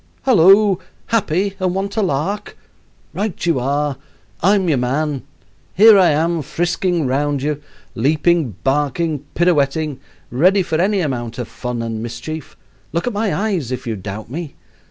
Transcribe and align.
"Halloo! 0.23 0.77
happy 1.09 1.55
and 1.59 1.75
want 1.75 1.95
a 1.95 2.01
lark? 2.01 2.57
Right 3.13 3.45
you 3.45 3.59
are; 3.59 3.97
I'm 4.41 4.67
your 4.67 4.79
man. 4.79 5.21
Here 5.75 5.99
I 5.99 6.09
am, 6.09 6.41
frisking 6.41 7.05
round 7.05 7.43
you, 7.43 7.61
leaping, 7.93 8.55
barking, 8.63 9.19
pirouetting, 9.35 9.99
ready 10.31 10.63
for 10.63 10.81
any 10.81 11.01
amount 11.01 11.37
of 11.37 11.47
fun 11.47 11.83
and 11.83 12.01
mischief. 12.01 12.57
Look 12.91 13.05
at 13.05 13.13
my 13.13 13.31
eyes 13.31 13.71
if 13.71 13.85
you 13.85 13.95
doubt 13.95 14.31
me. 14.31 14.55